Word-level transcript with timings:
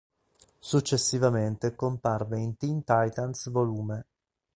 Successivamente 0.57 1.75
comparve 1.75 2.39
in 2.39 2.57
"Teen 2.57 2.79
Titans" 2.83 3.51
vol. 3.51 4.03